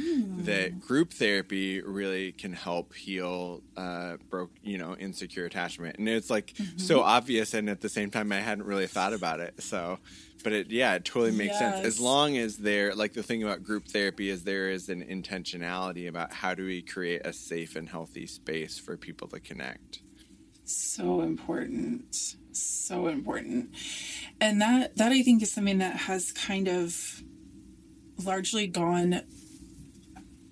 [0.45, 5.97] that group therapy really can help heal uh, broke, you know, insecure attachment.
[5.97, 9.39] And it's like so obvious, and at the same time, I hadn't really thought about
[9.39, 9.61] it.
[9.61, 9.99] So.
[10.45, 11.83] But it, yeah, it totally makes sense.
[11.83, 16.07] As long as there, like the thing about group therapy is there is an intentionality
[16.07, 20.01] about how do we create a safe and healthy space for people to connect.
[20.63, 23.69] so important so important
[24.41, 27.21] and that that i think is something that has kind of
[28.23, 29.21] largely gone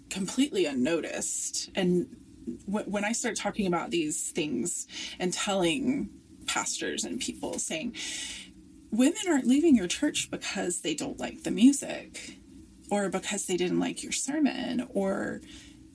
[0.09, 2.07] completely unnoticed and
[2.67, 4.85] w- when i start talking about these things
[5.19, 6.09] and telling
[6.45, 7.95] pastors and people saying
[8.93, 12.37] women aren't leaving your church because they don't like the music
[12.91, 15.41] or because they didn't like your sermon or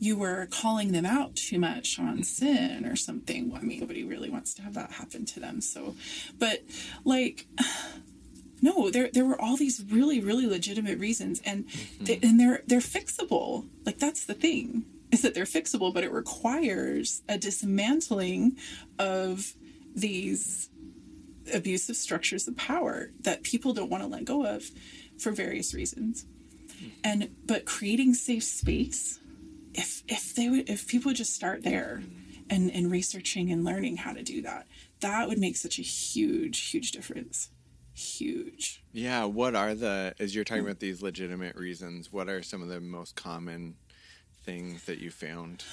[0.01, 3.51] you were calling them out too much on sin or something.
[3.51, 5.61] Well, I mean, nobody really wants to have that happen to them.
[5.61, 5.95] So,
[6.39, 6.65] but
[7.05, 7.47] like,
[8.63, 12.05] no, there there were all these really really legitimate reasons, and mm-hmm.
[12.05, 13.67] they, and they're they're fixable.
[13.87, 18.57] Like that's the thing is that they're fixable, but it requires a dismantling
[18.99, 19.55] of
[19.95, 20.69] these
[21.55, 24.65] abusive structures of power that people don't want to let go of
[25.19, 26.27] for various reasons.
[27.03, 29.19] And but creating safe space,
[29.75, 32.03] if if they would if people would just start there
[32.51, 34.67] and, and researching and learning how to do that,
[35.01, 37.51] that would make such a huge, huge difference.
[37.95, 38.85] Huge.
[38.93, 40.67] Yeah, what are the as you're talking mm.
[40.67, 43.75] about these legitimate reasons, what are some of the most common
[44.45, 45.65] things that you found?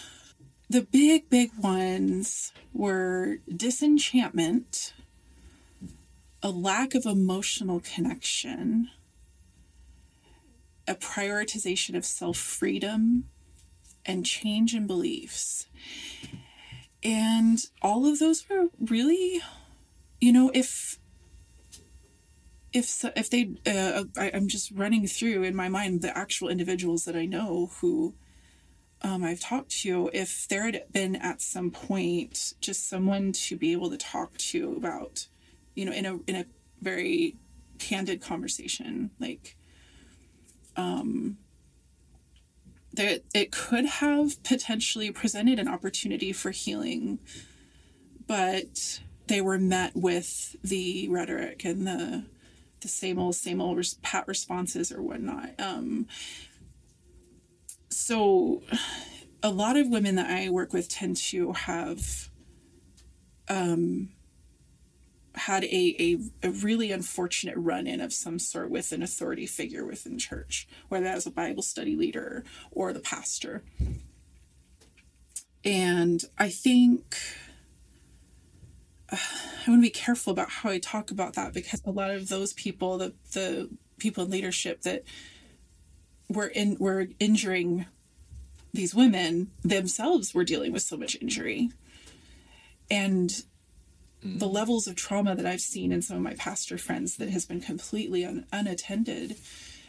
[0.70, 4.94] The big, big ones were disenchantment,
[6.46, 8.92] a lack of emotional connection,
[10.88, 13.24] a prioritization of self freedom,
[14.06, 15.66] and change in beliefs.
[17.04, 19.42] And all of those were really,
[20.22, 21.00] you know, if
[22.72, 26.50] if so, if they, uh, I, I'm just running through in my mind the actual
[26.50, 28.14] individuals that I know who
[29.02, 33.72] um, I've talked to, if there had been at some point just someone to be
[33.72, 35.26] able to talk to about,
[35.76, 36.46] you know, in a in a
[36.82, 37.36] very
[37.80, 39.56] candid conversation, like,
[40.76, 41.38] um,
[42.94, 47.20] that it could have potentially presented an opportunity for healing,
[48.28, 52.26] but they were met with the rhetoric and the
[52.82, 55.52] the same old same old res- pat responses or whatnot.
[55.60, 56.08] Um,
[57.90, 58.62] so
[59.42, 62.30] a lot of women that I work with tend to have
[63.48, 64.10] um,
[65.36, 69.86] had a, a, a really unfortunate run in of some sort with an authority figure
[69.86, 73.63] within church, whether that was a Bible study leader or the pastor.
[75.63, 77.17] And I think
[79.12, 82.12] uh, I want to be careful about how I talk about that because a lot
[82.12, 85.04] of those people, the, the people in leadership that
[86.30, 87.86] were in were injuring
[88.74, 91.69] these women themselves were dealing with so much injury
[92.89, 93.43] and
[94.26, 97.46] the levels of trauma that i've seen in some of my pastor friends that has
[97.46, 99.38] been completely un- unattended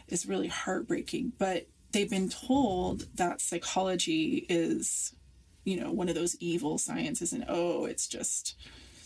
[0.07, 1.33] is really heartbreaking.
[1.37, 5.13] But they've been told that psychology is
[5.63, 8.55] you know one of those evil sciences and oh it's just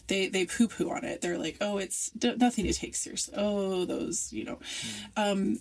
[0.07, 1.21] they they poo poo on it.
[1.21, 3.33] They're like oh it's d- nothing to take seriously.
[3.37, 4.59] Oh those you know.
[5.15, 5.59] Um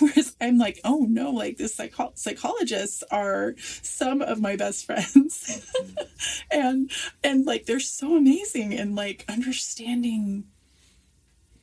[0.00, 5.70] whereas I'm like, oh no, like the psycho- psychologists are some of my best friends,
[6.50, 6.90] and
[7.22, 10.44] and like they're so amazing and like understanding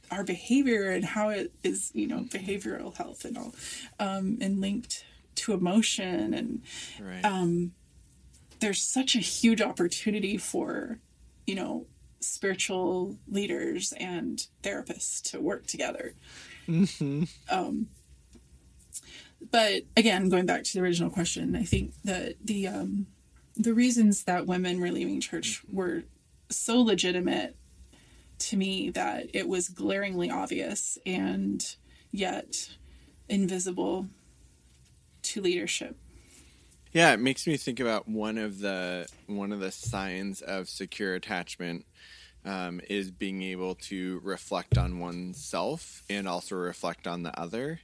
[0.09, 3.55] our behavior and how it is, you know, behavioral health and all,
[3.99, 6.61] um, and linked to emotion and
[6.99, 7.23] Right.
[7.23, 7.71] um,
[8.59, 10.99] there's such a huge opportunity for,
[11.47, 11.85] you know,
[12.19, 16.13] spiritual leaders and therapists to work together.
[17.49, 17.87] Um,
[19.51, 23.07] but again, going back to the original question, I think that the um,
[23.55, 26.03] the reasons that women were leaving church were
[26.49, 27.55] so legitimate
[28.37, 31.75] to me that it was glaringly obvious and
[32.11, 32.69] yet
[33.29, 34.07] invisible
[35.23, 35.95] to leadership.
[36.91, 41.15] Yeah, it makes me think about one of the one of the signs of secure
[41.15, 41.85] attachment
[42.45, 47.81] um, is being able to reflect on oneself and also reflect on the other,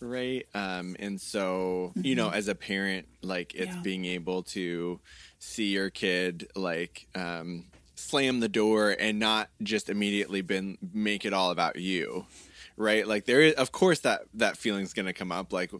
[0.00, 0.44] right?
[0.54, 3.80] Um, and so, you know, as a parent, like it's Yeah.
[3.82, 5.00] being able to
[5.38, 11.32] see your kid like um, slam the door and not just immediately been make it
[11.32, 12.26] all about you,
[12.76, 13.06] right?
[13.06, 15.72] Like there is, of course, that that feeling's gonna come up, like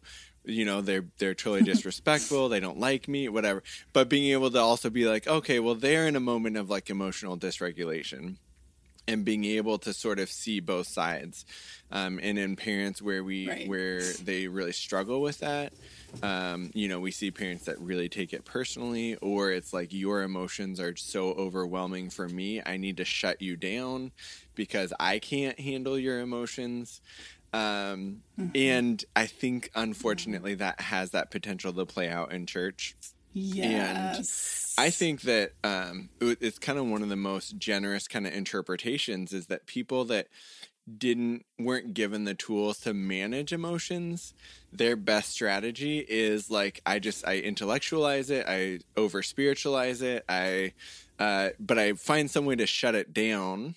[0.47, 3.63] you know they're they're totally disrespectful they don't like me whatever.
[3.95, 6.91] But being able to also be like okay well they're in a moment of like
[6.91, 8.39] emotional dysregulation.
[9.09, 11.45] And being able to sort of see both sides
[11.93, 13.63] um, and in parents where we Right.
[13.63, 15.75] where they really struggle with that
[16.23, 20.23] um, you know we see parents that really take it personally or it's like your
[20.23, 24.11] emotions are so overwhelming for me i need to shut you down
[24.57, 27.01] because i can't handle your emotions
[27.53, 28.23] um,
[28.55, 32.95] and i think unfortunately that has that potential to play out in church
[33.39, 34.75] Yes.
[34.79, 38.33] I think that um, it- it's kind of one of the most generous kind of
[38.33, 40.29] interpretations is that people that
[40.99, 44.33] didn't weren't given the tools to manage emotions,
[44.73, 50.73] their best strategy is like I just I intellectualize it, I over spiritualize it, I
[51.19, 53.75] uh, but I find some way to shut it down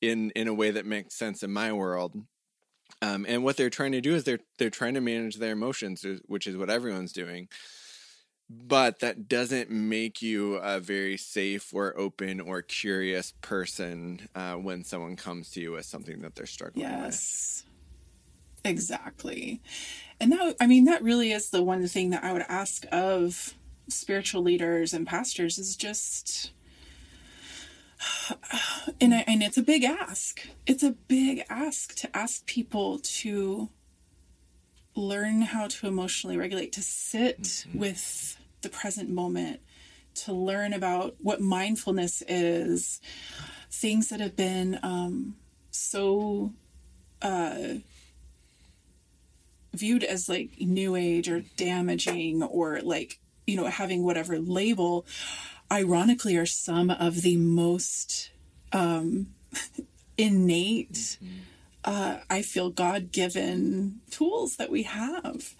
[0.00, 2.14] in in a way that makes sense in my world.
[3.02, 6.04] Um, and what they're trying to do is they're they're trying to manage their emotions,
[6.26, 7.48] which is what everyone's doing.
[8.48, 14.84] But that doesn't make you a very safe or open or curious person uh, when
[14.84, 16.94] someone comes to you with something that they're struggling yes.
[16.94, 17.04] with.
[17.04, 17.64] Yes,
[18.64, 19.60] exactly.
[20.20, 23.54] And that, I mean, that really is the one thing that I would ask of
[23.88, 26.52] spiritual leaders and pastors is just
[29.00, 30.46] and I, and it's a big ask.
[30.66, 33.68] It's a big ask to ask people to
[34.94, 37.78] learn how to emotionally regulate, to sit mm-hmm.
[37.78, 39.60] with the present moment,
[40.14, 43.00] to learn about what mindfulness is,
[43.70, 45.36] things that have been um,
[45.70, 46.52] so
[47.22, 47.74] uh,
[49.74, 55.06] viewed as like new age or damaging or like you know having whatever label
[55.70, 58.30] ironically are some of the most
[58.72, 59.28] um,
[60.18, 61.26] innate, mm-hmm.
[61.84, 65.54] uh, I feel God given tools that we have.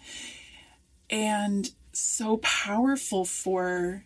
[1.09, 4.05] And so powerful for.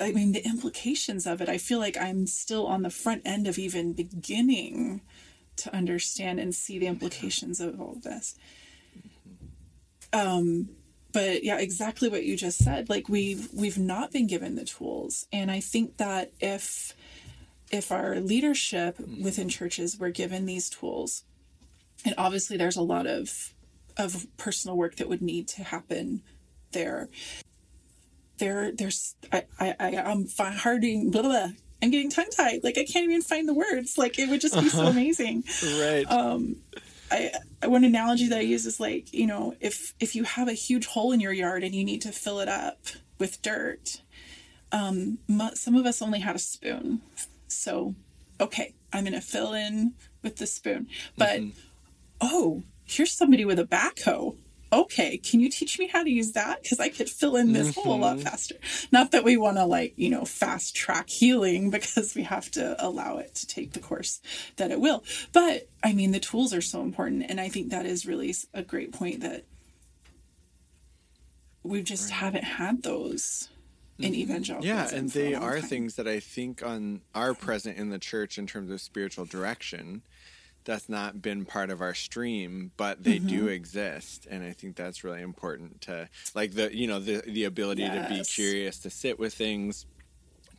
[0.00, 1.50] I mean, the implications of it.
[1.50, 5.02] I feel like I'm still on the front end of even beginning
[5.56, 8.36] to understand and see the implications of all of this.
[10.14, 10.70] Um,
[11.16, 12.90] but yeah exactly what you just said.
[12.90, 15.26] Like we've we've not been given the tools.
[15.32, 16.92] And i think that if
[17.70, 21.24] if our leadership within churches were given these tools
[22.04, 23.54] and obviously there's a lot of
[23.96, 26.22] of personal work that would need to happen
[26.72, 27.08] there.
[28.36, 31.48] There there's i i, I i'm finding blah, blah, blah.
[31.82, 33.96] i'm getting tongue tied like i can't even find the words.
[33.96, 35.44] Like it would just be so amazing.
[35.80, 36.04] Right.
[36.10, 36.56] Um
[37.10, 37.32] I,
[37.64, 40.86] one analogy that I use is like, you know, if if you have a huge
[40.86, 42.78] hole in your yard and you need to fill it up
[43.18, 44.02] with dirt,
[44.72, 45.18] um,
[45.54, 47.00] some of us only had a spoon,
[47.48, 47.94] so
[48.40, 50.88] okay, I'm gonna fill in with the spoon.
[51.16, 51.58] But mm-hmm.
[52.20, 54.36] oh, here's somebody with a backhoe
[54.72, 56.62] okay, can you teach me how to use that?
[56.62, 57.80] Because I could fill in this mm-hmm.
[57.80, 58.26] hole a lot mm-hmm.
[58.26, 58.56] faster.
[58.90, 62.76] Not that we want to, like, you know, fast track healing because we have to
[62.84, 64.20] allow it to take the course
[64.56, 65.04] that it will.
[65.32, 67.26] But I mean, the tools are so important.
[67.28, 69.44] And I think that is really a great point that
[71.62, 72.20] we just right.
[72.20, 73.48] haven't had those
[73.98, 74.14] in mm-hmm.
[74.14, 74.66] evangelical.
[74.66, 75.68] Yeah, and they are time.
[75.68, 80.02] things that I think on are present in the church in terms of spiritual direction
[80.66, 83.28] that's not been part of our stream, but they mm-hmm.
[83.28, 87.44] do exist, and I think that's really important to like the you know the the
[87.44, 88.08] ability yes.
[88.08, 89.86] to be curious, to sit with things,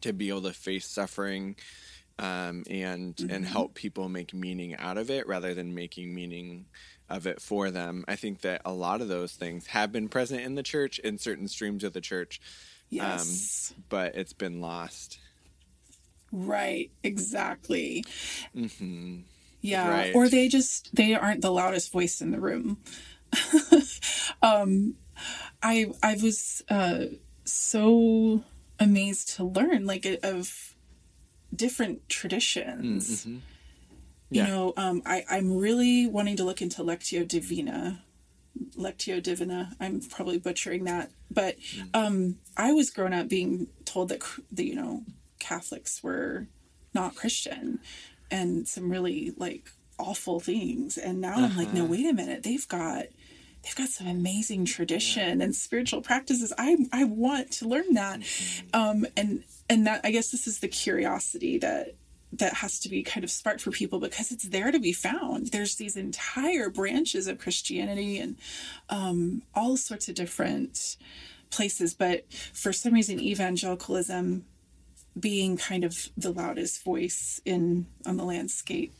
[0.01, 1.57] to be able to face suffering,
[2.17, 3.29] um, and mm-hmm.
[3.29, 6.65] and help people make meaning out of it rather than making meaning
[7.09, 8.05] of it for them.
[8.07, 11.17] I think that a lot of those things have been present in the church in
[11.17, 12.47] certain streams of the church, um,
[12.89, 15.19] yes, um, but it's been lost.
[16.31, 18.05] Right, exactly.
[18.55, 19.19] Mm-hmm.
[19.61, 19.89] Yeah.
[19.89, 20.15] Right.
[20.15, 22.77] Or they just they aren't the loudest voice in the room.
[24.41, 24.95] um
[25.61, 27.05] I I was uh
[27.43, 28.43] so
[28.79, 30.75] amazed to learn like of
[31.55, 33.25] different traditions.
[33.25, 33.37] Mm-hmm.
[34.29, 34.45] Yeah.
[34.45, 38.03] You know, um I I'm really wanting to look into Lectio Divina.
[38.75, 39.75] Lectio Divina.
[39.79, 41.89] I'm probably butchering that, but mm.
[41.93, 45.03] um I was grown up being told that the you know
[45.39, 46.47] Catholics were
[46.93, 47.79] not Christian
[48.31, 49.69] and some really like
[49.99, 50.97] awful things.
[50.97, 51.45] And now uh-huh.
[51.45, 51.91] I'm like, no, uh-huh.
[51.91, 52.43] wait a minute.
[52.43, 53.05] They've got
[53.63, 55.45] they've got some amazing tradition yeah.
[55.45, 56.53] and spiritual practices.
[56.57, 58.21] I I want to learn that.
[58.21, 58.79] Mm-hmm.
[58.79, 61.95] Um and and that I guess this is the curiosity that
[62.33, 65.47] that has to be kind of sparked for people because it's there to be found.
[65.47, 68.35] There's these entire branches of Christianity and
[68.89, 70.97] um, all sorts of different
[71.49, 74.45] places, but for some reason, evangelicalism
[75.19, 78.93] being kind of the loudest voice in on the landscape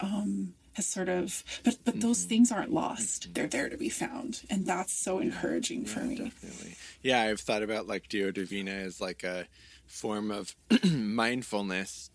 [0.00, 2.28] um, has sort of but but those mm-hmm.
[2.28, 3.22] things aren't lost.
[3.24, 3.32] Mm-hmm.
[3.32, 4.42] they're there to be found.
[4.50, 6.16] And that's so encouraging yeah, for me.
[6.16, 6.76] definitely.
[7.02, 9.46] Yeah i've thought about Lectio Divina as like a
[9.86, 10.54] form of
[10.84, 12.10] mindfulness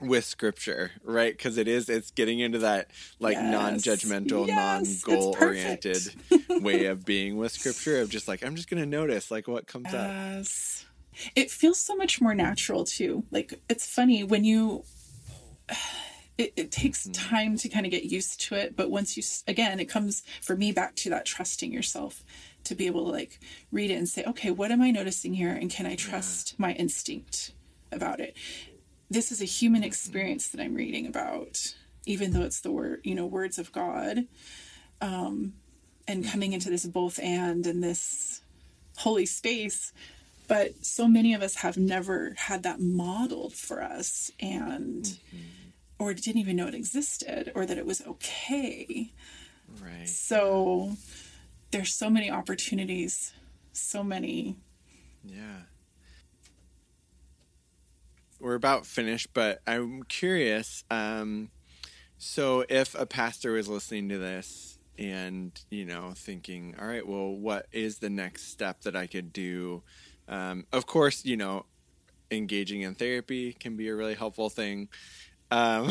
[0.00, 1.36] with scripture right?
[1.36, 3.52] Because it is it's getting into that like yes.
[3.52, 6.14] non-judgmental yes, non-goal oriented
[6.62, 9.92] way of being with scripture of just like i'm just gonna notice like what comes
[9.92, 10.84] yes.
[10.84, 10.93] up
[11.34, 13.24] it feels so much more natural too.
[13.30, 14.84] Like it's funny when you
[16.38, 17.12] it, it takes mm-hmm.
[17.12, 20.56] time to kind of get used to it, but once you again, it comes for
[20.56, 22.24] me back to that trusting yourself
[22.64, 23.40] to be able to like
[23.70, 26.56] read it and say, okay, what am I noticing here, and can I trust yeah.
[26.58, 27.52] my instinct
[27.92, 28.36] about it?
[29.10, 29.88] This is a human mm-hmm.
[29.88, 31.74] experience that I'm reading about,
[32.06, 34.26] even though it's the word, you know, words of God,
[35.00, 35.54] um,
[36.08, 38.42] and coming into this both and and this
[38.96, 39.92] holy space
[40.46, 45.38] but so many of us have never had that modeled for us and mm-hmm.
[45.98, 49.12] or didn't even know it existed or that it was okay.
[49.82, 50.08] Right.
[50.08, 50.96] So
[51.70, 53.32] there's so many opportunities,
[53.72, 54.56] so many.
[55.24, 55.62] Yeah.
[58.38, 60.84] We're about finished, but I'm curious.
[60.90, 61.50] Um,
[62.18, 67.34] so, if a pastor was listening to this and, you know, thinking, all right, well,
[67.34, 69.82] what is the next step that I could do?
[70.28, 71.66] Um, of course, you know,
[72.30, 74.88] engaging in therapy can be a really helpful thing.
[75.50, 75.90] Um,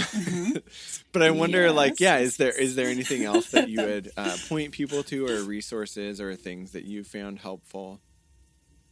[1.11, 4.35] but I wonder, like, yeah, is there is there anything else that you would uh,
[4.49, 8.01] point people to, or resources, or things that you found helpful?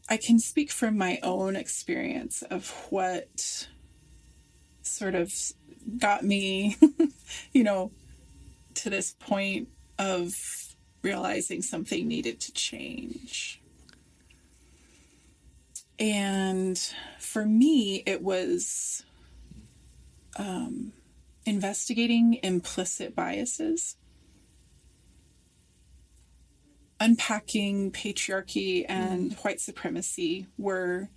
[0.09, 3.67] I can speak from my own experience of what
[4.81, 5.33] sort of
[5.97, 6.77] got me,
[7.53, 7.91] you know,
[8.75, 10.35] to this point of
[11.01, 13.60] realizing something needed to change.
[16.01, 16.79] And
[17.19, 19.05] for me, it was
[20.35, 20.93] um,
[21.45, 23.97] investigating implicit biases,
[26.99, 31.07] unpacking patriarchy and white supremacy were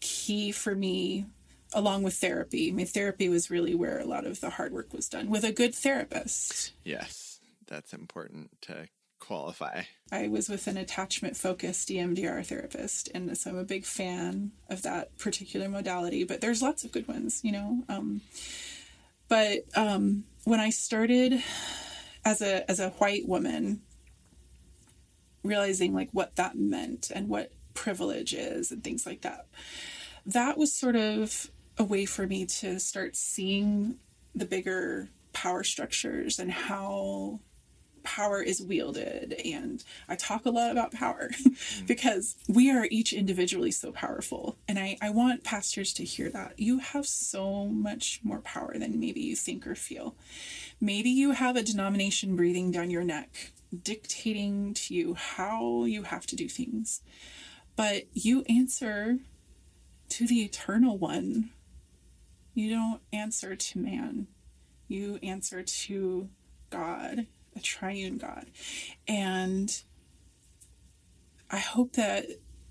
[0.00, 1.24] key for me
[1.72, 2.70] along with therapy.
[2.72, 5.52] My therapy was really where a lot of the hard work was done with a
[5.52, 6.74] good therapist.
[6.84, 8.86] Yes, that's important to
[9.30, 9.82] qualify.
[10.10, 14.82] I was with an attachment focused EMDR therapist, and so I'm a big fan of
[14.82, 16.24] that particular modality.
[16.24, 17.84] But there's lots of good ones, you know.
[17.88, 18.22] Um,
[19.28, 21.44] but um, when I started
[22.24, 23.82] as a as a white woman,
[25.44, 29.46] realizing like what that meant and what privilege is and things like that,
[30.26, 34.00] that was sort of a way for me to start seeing
[34.34, 37.38] the bigger power structures and how
[38.02, 41.86] power is wielded and i talk a lot about power mm-hmm.
[41.86, 46.58] because we are each individually so powerful and I, I want pastors to hear that.
[46.58, 50.14] You have so much more power than maybe you think or feel.
[50.80, 56.26] Maybe you have a denomination breathing down your neck dictating to you how you have
[56.26, 57.02] to do things
[57.80, 59.18] but you answer
[60.10, 61.50] to the eternal one.
[62.52, 64.26] You don't answer to man.
[64.86, 66.28] You answer to
[66.68, 67.26] god
[67.56, 68.46] a triune God.
[69.08, 69.82] And
[71.50, 72.26] I hope that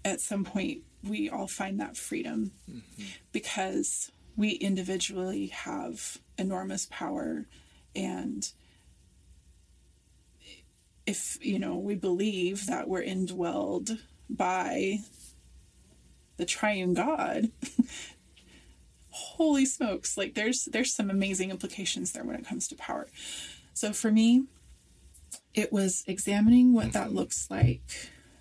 [0.06, 3.04] at some point we all find that freedom mm-hmm.
[3.32, 7.46] because we individually have enormous power
[7.96, 8.52] and
[11.06, 14.00] if you know we believe that we're indwelled
[14.30, 15.00] by
[16.38, 17.50] the triune god
[19.10, 23.08] holy smokes like there's there's some amazing implications there when it comes to power
[23.74, 24.46] so for me
[25.54, 27.18] it was examining what that mm-hmm.
[27.18, 27.82] looks like.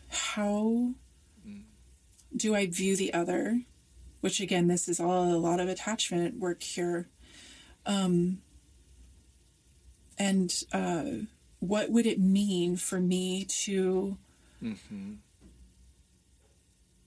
[0.08, 0.92] How
[2.36, 3.62] do I view the other?
[4.20, 7.08] Which again, this is all a lot of attachment work here.
[7.86, 8.38] Um,
[10.18, 11.04] and uh,
[11.60, 14.18] what would it mean for me to,
[14.62, 15.12] mm-hmm.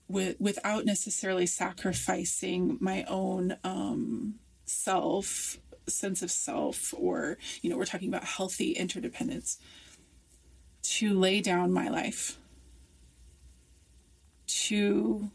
[0.08, 7.84] with, without necessarily sacrificing my own um, self, sense of self, or, you know, we're
[7.84, 9.58] talking about healthy interdependence
[10.82, 12.38] to lay down my life,
[14.46, 15.30] to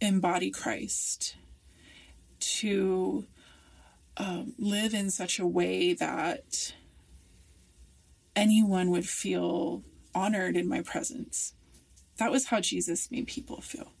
[0.00, 1.36] embody Christ,
[2.40, 3.24] to
[4.16, 6.74] um, live in such a way that
[8.34, 9.82] anyone would feel
[10.14, 11.54] honored in my presence.
[12.18, 13.92] That was how Jesus made people feel.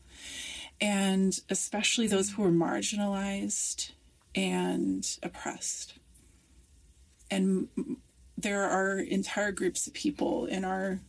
[0.80, 3.92] And especially those who were marginalized
[4.34, 5.94] and oppressed.
[7.30, 7.68] And
[8.42, 11.00] there are entire groups of people in our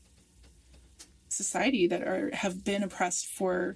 [1.29, 3.75] society that are have been oppressed for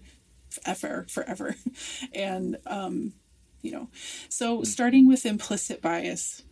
[0.66, 1.56] ever forever.
[2.14, 3.14] And um
[3.62, 3.90] you know
[4.30, 6.44] so starting with implicit bias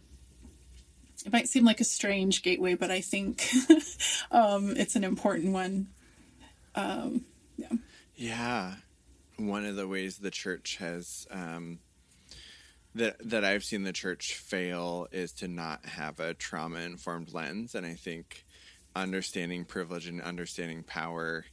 [1.25, 3.47] it might seem like a strange gateway but i think
[4.31, 5.87] um it's an important one.
[6.73, 7.25] Um
[7.57, 7.77] yeah.
[8.15, 8.73] Yeah.
[9.37, 11.79] One of the ways the church has um
[12.95, 17.75] that that I've seen the church fail is to not have a trauma informed lens,
[17.75, 18.45] and I think
[18.95, 21.45] understanding privilege and understanding power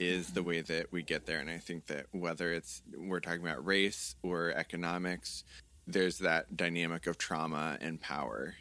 [0.00, 1.38] is the way that we get there.
[1.38, 5.44] And I think that whether it's we're talking about race or economics,
[5.86, 8.54] there's that dynamic of trauma and power,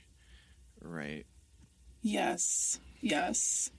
[0.82, 1.26] right?
[2.04, 3.72] Yes, yes,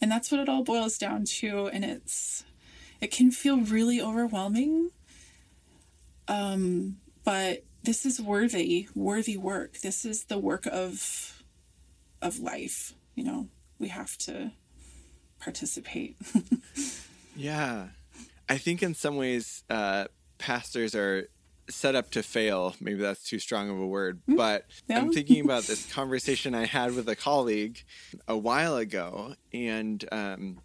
[0.00, 1.68] and that's what it all boils down to.
[1.68, 2.44] And it's
[3.00, 4.90] it can feel really overwhelming.
[6.26, 9.78] Um, but this is worthy, worthy work.
[9.78, 11.42] This is the work of
[12.20, 12.94] of life.
[13.14, 13.48] You know,
[13.78, 14.52] we have to
[15.40, 16.16] participate.
[17.36, 17.88] yeah.
[18.48, 20.06] I think in some ways uh,
[20.38, 21.28] pastors are
[21.70, 22.74] set up to fail.
[22.80, 24.98] Maybe that's too strong of a word, but Yeah.
[24.98, 27.82] I'm thinking about this conversation I had with a colleague
[28.26, 30.60] a while ago, and um,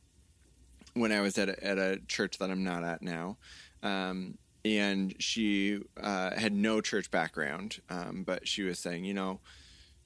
[0.93, 3.37] when I was at a, at a church that I'm not at now.
[3.81, 9.39] Um, and she uh, had no church background, um, but she was saying, you know,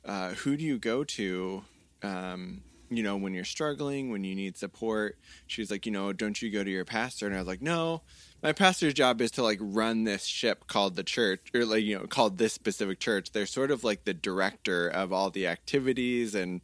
[0.05, 1.63] uh, who do you go to
[2.01, 5.17] um, you know when you're struggling when you need support?
[5.45, 7.25] She's like you know don't you go to your pastor?
[7.25, 8.01] And i was like no
[8.41, 11.99] my pastor's job is to like run this ship called the church or like you
[11.99, 13.31] know called this specific church.
[13.31, 16.61] They're sort of like the director of all the activities and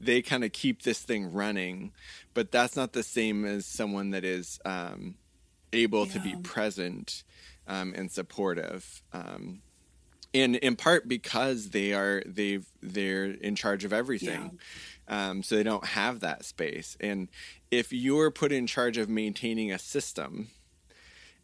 [0.00, 1.92] they kind of keep this thing running
[2.32, 5.14] but that's not the same as someone that is um,
[5.76, 7.24] able to be present
[7.66, 9.02] um, and supportive.
[9.12, 9.62] Um,
[10.34, 14.58] and in part because they are they've they're in charge of everything.
[15.08, 16.96] Um, so they don't have that space.
[17.00, 17.28] And
[17.70, 20.48] if you're put in charge of maintaining a system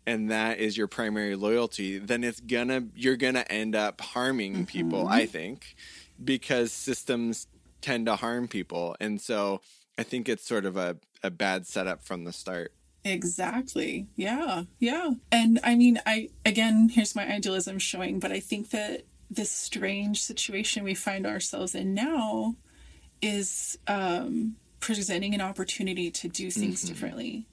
[0.04, 5.06] and that is your primary loyalty then it's gonna you're gonna end up harming people
[5.06, 5.76] i think
[6.24, 7.46] because systems
[7.80, 8.96] tend to harm people.
[9.00, 9.60] And so
[9.98, 12.72] i think it's sort of a, a bad setup from the start
[13.04, 14.06] Exactly.
[14.16, 14.64] Yeah.
[14.78, 15.10] Yeah.
[15.30, 20.22] And I mean, I, again, here's my idealism showing, but I think that this strange
[20.22, 22.56] situation we find ourselves in now
[23.20, 27.46] is um, presenting an opportunity to do things differently,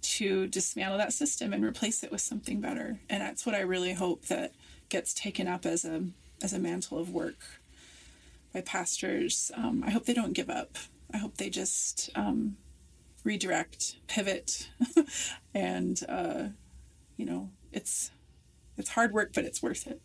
[0.00, 2.98] to dismantle that system and replace it with something better.
[3.08, 4.52] And that's what I really hope that
[4.88, 6.04] gets taken up as a
[6.42, 7.38] as a mantle of work
[8.52, 9.52] by pastors.
[9.56, 10.76] Um, I hope they don't give up.
[11.14, 12.56] I hope they just um,
[13.24, 14.70] redirect, pivot,
[15.54, 16.44] and uh,
[17.16, 18.10] you know, it's
[18.76, 20.00] it's hard work, but it's worth it.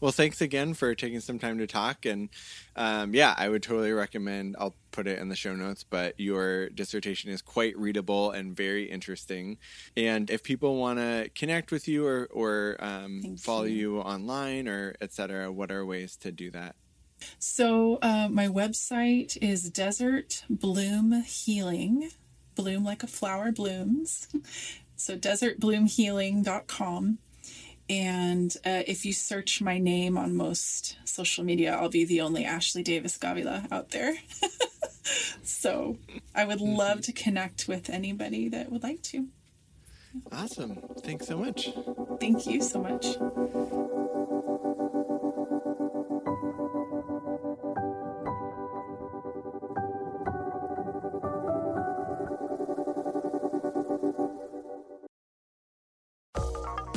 [0.00, 2.06] Well, thanks again for taking some time to talk.
[2.06, 2.28] And
[2.76, 6.68] um, yeah, I would totally recommend, I'll put it in the show notes, but your
[6.68, 9.58] dissertation is quite readable and very interesting.
[9.96, 13.96] And if people want to connect with you or, or um, follow you.
[13.96, 16.76] you online or et cetera, what are ways to do that?
[17.38, 22.10] So uh, my website is Desert Bloom Healing,
[22.54, 24.28] bloom like a flower blooms.
[24.96, 27.18] So desertbloomhealing.com.
[27.90, 32.44] And uh, if you search my name on most social media, I'll be the only
[32.44, 34.14] Ashley Davis Gavila out there.
[35.42, 35.96] so
[36.34, 39.28] I would love to connect with anybody that would like to.
[40.32, 40.78] Awesome.
[41.00, 41.70] Thanks so much.
[42.20, 43.16] Thank you so much.